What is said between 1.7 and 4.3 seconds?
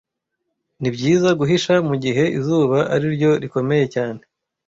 mugihe izuba ariryo rikomeye cyane